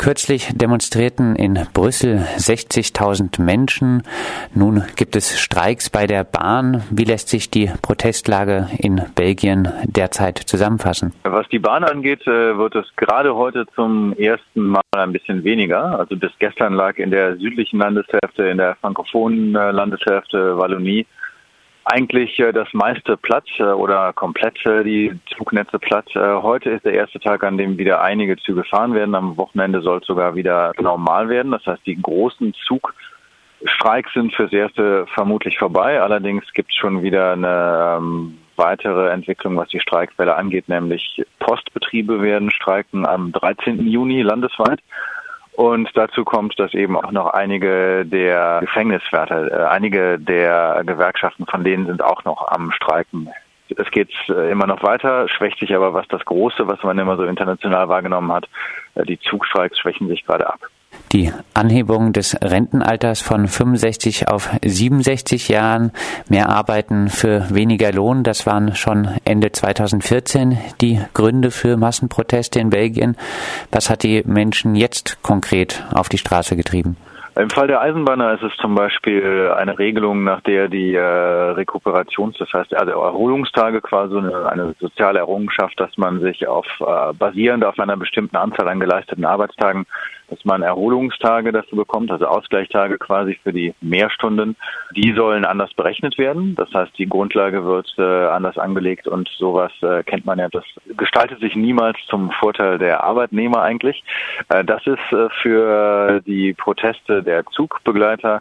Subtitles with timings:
[0.00, 4.02] Kürzlich demonstrierten in Brüssel 60.000 Menschen.
[4.54, 6.82] Nun gibt es Streiks bei der Bahn.
[6.90, 11.12] Wie lässt sich die Protestlage in Belgien derzeit zusammenfassen?
[11.24, 15.98] Was die Bahn angeht, äh, wird es gerade heute zum ersten Mal ein bisschen weniger.
[15.98, 21.04] Also bis gestern lag in der südlichen Landeshälfte, in der frankophonen äh, Landeshälfte Wallonie
[21.90, 26.06] eigentlich äh, das meiste Platz äh, oder komplett äh, die Zugnetze platt.
[26.14, 29.14] Heute ist der erste Tag, an dem wieder einige Züge fahren werden.
[29.14, 31.52] Am Wochenende soll es sogar wieder normal werden.
[31.52, 36.00] Das heißt, die großen Zugstreiks sind fürs Erste vermutlich vorbei.
[36.00, 42.22] Allerdings gibt es schon wieder eine ähm, weitere Entwicklung, was die Streikfälle angeht, nämlich Postbetriebe
[42.22, 43.86] werden streiken am 13.
[43.86, 44.80] Juni landesweit.
[45.60, 51.64] Und dazu kommt, dass eben auch noch einige der Gefängniswärter, äh, einige der Gewerkschaften von
[51.64, 53.28] denen sind auch noch am Streiken.
[53.76, 57.18] Es geht äh, immer noch weiter, schwächt sich aber was das Große, was man immer
[57.18, 58.48] so international wahrgenommen hat.
[58.94, 60.60] Äh, die Zugstreiks schwächen sich gerade ab.
[61.12, 65.92] Die Anhebung des Rentenalters von 65 auf 67 Jahren,
[66.28, 72.70] mehr Arbeiten für weniger Lohn, das waren schon Ende 2014 die Gründe für Massenproteste in
[72.70, 73.16] Belgien.
[73.72, 76.96] Was hat die Menschen jetzt konkret auf die Straße getrieben?
[77.36, 82.36] Im Fall der Eisenbahner ist es zum Beispiel eine Regelung, nach der die äh, Rekuperations-,
[82.38, 87.64] das heißt also Erholungstage quasi eine, eine, soziale Errungenschaft, dass man sich auf äh, basierend
[87.64, 89.86] auf einer bestimmten Anzahl an geleisteten Arbeitstagen
[90.30, 94.56] dass man Erholungstage dazu bekommt, also Ausgleichstage quasi für die Mehrstunden.
[94.94, 96.54] Die sollen anders berechnet werden.
[96.54, 100.48] Das heißt, die Grundlage wird äh, anders angelegt und sowas äh, kennt man ja.
[100.48, 100.64] Das
[100.96, 104.02] gestaltet sich niemals zum Vorteil der Arbeitnehmer eigentlich.
[104.48, 108.40] Äh, das ist äh, für die Proteste der Zugbegleiter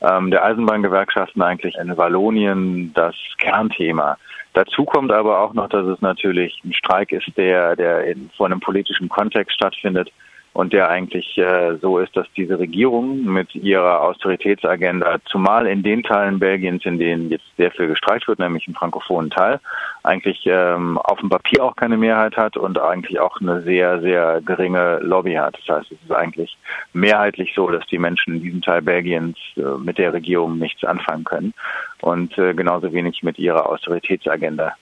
[0.00, 4.16] ähm, der Eisenbahngewerkschaften eigentlich in Wallonien das Kernthema.
[4.54, 8.46] Dazu kommt aber auch noch, dass es natürlich ein Streik ist, der, der in, vor
[8.46, 10.10] einem politischen Kontext stattfindet
[10.58, 16.02] und der eigentlich äh, so ist, dass diese Regierung mit ihrer Austeritätsagenda, zumal in den
[16.02, 19.60] Teilen Belgiens, in denen jetzt sehr viel gestreikt wird, nämlich im frankophonen Teil,
[20.02, 24.40] eigentlich ähm, auf dem Papier auch keine Mehrheit hat und eigentlich auch eine sehr, sehr
[24.44, 25.56] geringe Lobby hat.
[25.64, 26.58] Das heißt, es ist eigentlich
[26.92, 31.22] mehrheitlich so, dass die Menschen in diesem Teil Belgiens äh, mit der Regierung nichts anfangen
[31.22, 31.54] können
[32.00, 34.74] und äh, genauso wenig mit ihrer Austeritätsagenda.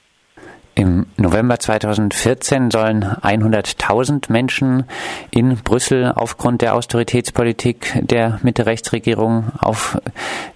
[0.79, 4.85] Im November 2014 sollen 100.000 Menschen
[5.31, 9.99] in Brüssel aufgrund der Austeritätspolitik der Mitte-Rechts-Regierung auf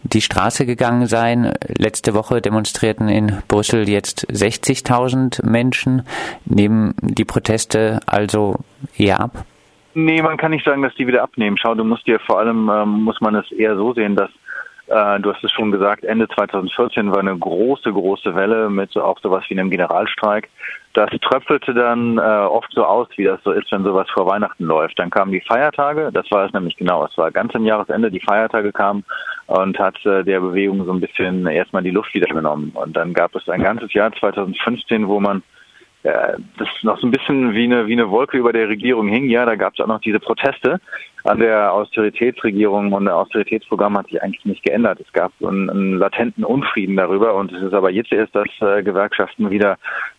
[0.02, 1.54] die Straße gegangen sein.
[1.66, 6.02] Letzte Woche demonstrierten in Brüssel jetzt 60.000 Menschen.
[6.44, 8.56] Nehmen die Proteste also
[8.98, 9.46] eher ab?
[9.94, 11.56] Nee, man kann nicht sagen, dass die wieder abnehmen.
[11.56, 14.30] Schau, du musst dir vor allem, ähm, muss man es eher so sehen, dass
[14.90, 19.18] du hast es schon gesagt, Ende 2014 war eine große, große Welle mit so auch
[19.20, 20.48] sowas wie einem Generalstreik.
[20.94, 24.64] Das tröpfelte dann äh, oft so aus, wie das so ist, wenn sowas vor Weihnachten
[24.64, 24.98] läuft.
[24.98, 27.04] Dann kamen die Feiertage, das war es nämlich genau.
[27.04, 29.04] Es war ganz am Jahresende, die Feiertage kamen
[29.46, 32.72] und hat äh, der Bewegung so ein bisschen erstmal die Luft wieder genommen.
[32.74, 35.44] Und dann gab es ein ganzes Jahr 2015, wo man
[36.02, 39.28] das noch so ein bisschen wie eine, wie eine Wolke über der Regierung hing.
[39.28, 40.80] Ja, da gab es auch noch diese Proteste
[41.24, 45.00] an der Austeritätsregierung und der Austeritätsprogramm hat sich eigentlich nicht geändert.
[45.00, 48.82] Es gab einen, einen latenten Unfrieden darüber und es ist aber jetzt erst, dass äh,
[48.82, 49.76] Gewerkschaften wieder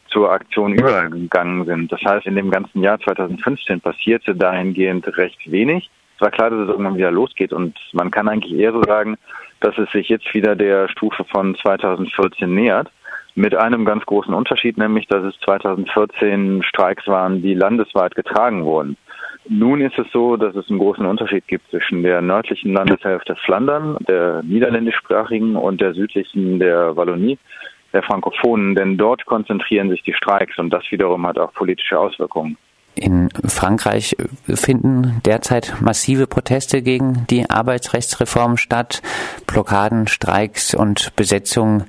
[0.08, 1.91] zur Aktion übergegangen sind.
[1.91, 5.90] Das heißt, in dem ganzen Jahr 2015 passierte dahingehend recht wenig.
[6.16, 9.18] Es war klar, dass es irgendwann wieder losgeht und man kann eigentlich eher so sagen,
[9.62, 12.91] dass es sich jetzt wieder der Stufe von 2014 nähert.
[13.34, 18.97] Mit einem ganz großen Unterschied, nämlich, dass es 2014 Streiks waren, die landesweit getragen wurden.
[19.47, 23.97] Nun ist es so, dass es einen großen Unterschied gibt zwischen der nördlichen Landeshälfte Flandern,
[24.08, 27.40] der niederländischsprachigen und der südlichen der Wallonie,
[27.94, 32.58] der Frankophonen, denn dort konzentrieren sich die Streiks und das wiederum hat auch politische Auswirkungen.
[32.94, 39.02] In Frankreich finden derzeit massive Proteste gegen die Arbeitsrechtsreform statt,
[39.47, 41.86] Blockaden, Streiks und Besetzungen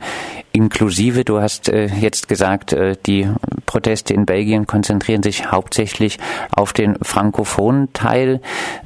[0.52, 1.24] inklusive.
[1.24, 3.28] Du hast äh, jetzt gesagt, äh, die
[3.66, 6.18] Proteste in Belgien konzentrieren sich hauptsächlich
[6.54, 8.40] auf den frankophonen Teil.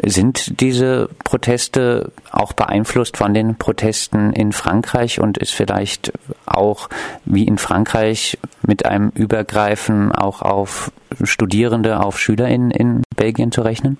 [0.04, 6.12] Sind diese Proteste auch beeinflusst von den Protesten in Frankreich und ist vielleicht
[6.46, 6.88] auch
[7.24, 10.92] wie in Frankreich mit einem Übergreifen auch auf
[11.22, 13.98] Studierende, auf Schüler in, in Belgien zu rechnen?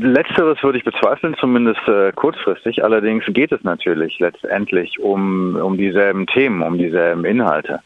[0.00, 2.84] Letzteres würde ich bezweifeln, zumindest äh, kurzfristig.
[2.84, 7.80] Allerdings geht es natürlich letztendlich um, um dieselben Themen, um dieselben Inhalte.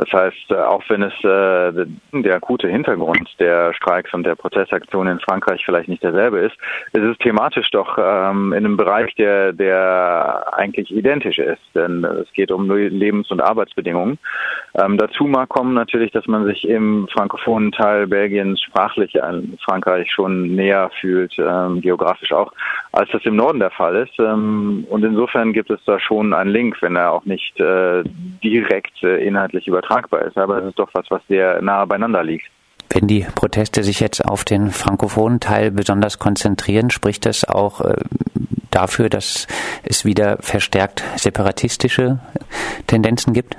[0.00, 1.86] Das heißt, äh, auch wenn es äh,
[2.22, 6.56] der akute Hintergrund der Streiks und der Protestaktionen in Frankreich vielleicht nicht derselbe ist,
[6.94, 11.60] ist es thematisch doch ähm, in einem Bereich, der, der eigentlich identisch ist.
[11.74, 14.18] Denn es geht um Lebens- und Arbeitsbedingungen.
[14.82, 20.10] Ähm, dazu mag kommen natürlich, dass man sich im frankophonen Teil Belgiens sprachlich an Frankreich
[20.10, 22.52] schon näher fühlt, ähm, geografisch auch,
[22.92, 24.18] als das im Norden der Fall ist.
[24.18, 28.02] Ähm, und insofern gibt es da schon einen Link, wenn er auch nicht äh,
[28.42, 30.36] direkt äh, inhaltlich übertragen tragbar ist.
[30.36, 32.46] Aber es ist doch was, was sehr nahe beieinander liegt.
[32.92, 37.96] Wenn die Proteste sich jetzt auf den frankophonen Teil besonders konzentrieren, spricht das auch äh,
[38.70, 39.46] dafür, dass
[39.84, 42.18] es wieder verstärkt separatistische
[42.88, 43.56] Tendenzen gibt?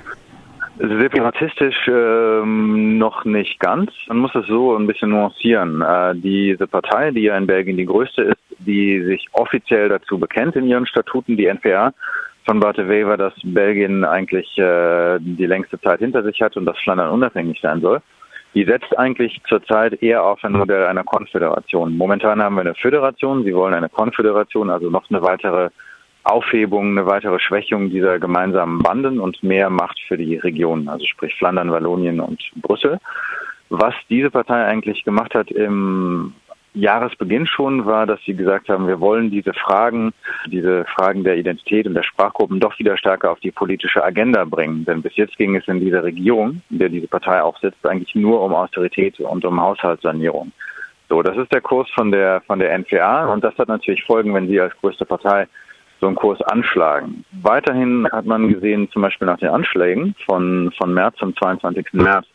[0.78, 3.90] Separatistisch ähm, noch nicht ganz.
[4.08, 5.80] Man muss es so ein bisschen nuancieren.
[5.80, 10.56] Äh, diese Partei, die ja in Belgien die größte ist, die sich offiziell dazu bekennt
[10.56, 11.92] in ihren Statuten, die NPA,
[12.44, 16.78] von Barte Wever, dass Belgien eigentlich äh, die längste Zeit hinter sich hat und dass
[16.78, 18.00] Flandern unabhängig sein soll.
[18.54, 21.96] Die setzt eigentlich zurzeit eher auf ein Modell einer Konföderation.
[21.96, 25.70] Momentan haben wir eine Föderation, sie wollen eine Konföderation, also noch eine weitere
[26.24, 31.34] Aufhebung, eine weitere Schwächung dieser gemeinsamen Banden und mehr Macht für die Regionen, also sprich
[31.36, 32.98] Flandern, Wallonien und Brüssel.
[33.70, 36.34] Was diese Partei eigentlich gemacht hat im
[36.74, 40.12] Jahresbeginn schon war, dass sie gesagt haben, wir wollen diese Fragen,
[40.46, 44.84] diese Fragen der Identität und der Sprachgruppen doch wieder stärker auf die politische Agenda bringen.
[44.84, 48.40] Denn bis jetzt ging es in dieser Regierung, in der diese Partei aufsetzt, eigentlich nur
[48.40, 50.52] um Austerität und um Haushaltssanierung.
[51.08, 54.32] So, das ist der Kurs von der, von der NPA und das hat natürlich Folgen,
[54.34, 55.46] wenn sie als größte Partei
[56.00, 57.24] so einen Kurs anschlagen.
[57.42, 61.92] Weiterhin hat man gesehen, zum Beispiel nach den Anschlägen von, von März, zum 22.
[61.92, 62.26] März,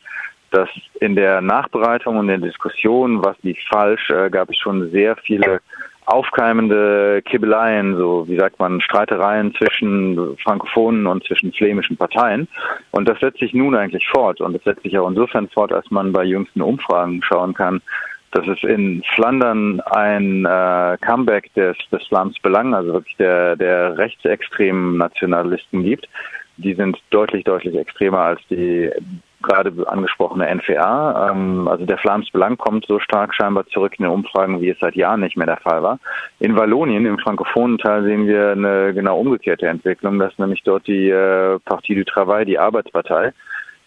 [0.52, 4.90] dass in der Nachbereitung und in der Diskussion, was lief falsch, äh, gab es schon
[4.92, 5.62] sehr viele
[6.08, 12.48] aufkeimende Kibbeleien, so wie sagt man, Streitereien zwischen Frankophonen und zwischen flämischen Parteien.
[12.92, 14.40] Und das setzt sich nun eigentlich fort.
[14.40, 17.82] Und das setzt sich auch insofern fort, als man bei jüngsten Umfragen schauen kann,
[18.32, 23.98] dass es in Flandern ein äh, Comeback des, des Slams Belang, also wirklich der, der
[23.98, 26.08] rechtsextremen Nationalisten gibt.
[26.56, 28.90] Die sind deutlich, deutlich extremer als die
[29.42, 31.30] gerade angesprochene NVA.
[31.32, 34.80] Ähm, also der Flams Belang kommt so stark scheinbar zurück in den Umfragen, wie es
[34.80, 36.00] seit Jahren nicht mehr der Fall war.
[36.40, 41.10] In Wallonien, im frankophonen Teil, sehen wir eine genau umgekehrte Entwicklung, dass nämlich dort die
[41.10, 43.34] äh, Partie du Travail, die Arbeitspartei,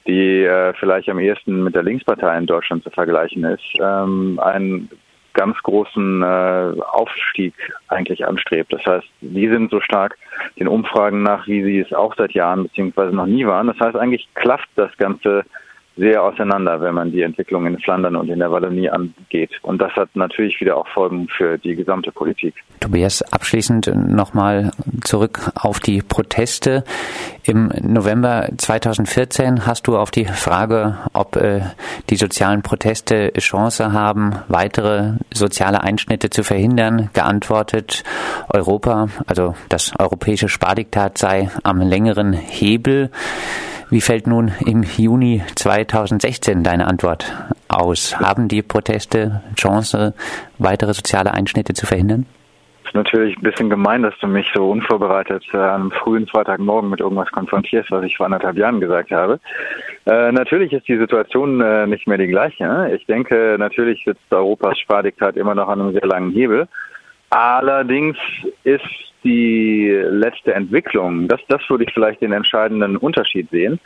[0.06, 4.88] die äh, vielleicht am ehesten mit der Linkspartei in Deutschland zu vergleichen ist, ähm, ein
[5.34, 7.54] ganz großen äh, Aufstieg
[7.88, 8.72] eigentlich anstrebt.
[8.72, 10.16] Das heißt, die sind so stark
[10.58, 13.66] den Umfragen nach, wie sie es auch seit Jahren beziehungsweise noch nie waren.
[13.66, 15.44] Das heißt, eigentlich klafft das Ganze
[15.96, 19.50] sehr auseinander, wenn man die Entwicklung in Flandern und in der Wallonie angeht.
[19.62, 22.54] Und das hat natürlich wieder auch Folgen für die gesamte Politik.
[22.80, 24.70] Tobias, abschließend nochmal
[25.02, 26.84] zurück auf die Proteste.
[27.44, 31.60] Im November 2014 hast du auf die Frage, ob äh,
[32.08, 38.04] die sozialen Proteste Chance haben, weitere soziale Einschnitte zu verhindern, geantwortet,
[38.48, 43.10] Europa, also das europäische Spardiktat sei am längeren Hebel.
[43.90, 47.32] Wie fällt nun im Juni 2016 deine Antwort
[47.68, 48.16] aus?
[48.18, 50.14] Haben die Proteste Chance,
[50.58, 52.26] weitere soziale Einschnitte zu verhindern?
[52.90, 56.98] ist natürlich ein bisschen gemein, dass du mich so unvorbereitet äh, am frühen Freitagmorgen mit
[56.98, 59.38] irgendwas konfrontierst, was ich vor anderthalb Jahren gesagt habe.
[60.06, 62.64] Äh, natürlich ist die Situation äh, nicht mehr die gleiche.
[62.64, 62.92] Ne?
[62.96, 66.66] Ich denke, natürlich sitzt Europas Spardiktat immer noch an einem sehr langen Hebel.
[67.30, 68.16] Allerdings
[68.64, 73.78] ist die letzte Entwicklung, das, das würde ich vielleicht den entscheidenden Unterschied sehen.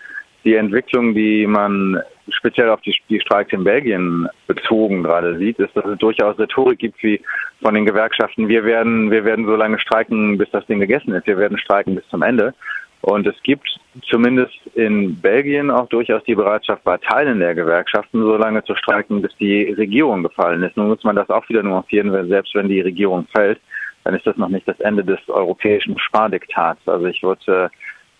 [0.44, 5.74] Die Entwicklung, die man speziell auf die, die Streiks in Belgien bezogen gerade sieht, ist,
[5.74, 7.20] dass es durchaus Rhetorik gibt wie
[7.62, 11.26] von den Gewerkschaften, wir werden, wir werden so lange streiken, bis das Ding gegessen ist,
[11.26, 12.54] wir werden streiken bis zum Ende.
[13.00, 13.68] Und es gibt
[14.08, 19.20] zumindest in Belgien auch durchaus die Bereitschaft bei Teilen der Gewerkschaften, so lange zu streiken,
[19.20, 20.76] bis die Regierung gefallen ist.
[20.76, 23.60] Nun muss man das auch wieder nuancieren, selbst wenn die Regierung fällt,
[24.04, 26.86] dann ist das noch nicht das Ende des europäischen Spardiktats.
[26.86, 27.76] Also ich würde äh,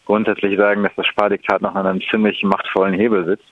[0.06, 3.44] grundsätzlich sagen, dass das Spardiktat noch an einem ziemlich machtvollen Hebel sitzt.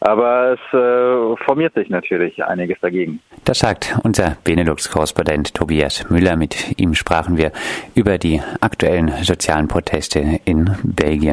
[0.00, 3.20] Aber es äh, formiert sich natürlich einiges dagegen.
[3.44, 6.36] Das sagt unser Benelux-Korrespondent Tobias Müller.
[6.36, 7.52] Mit ihm sprachen wir
[7.94, 11.32] über die aktuellen sozialen Proteste in Belgien.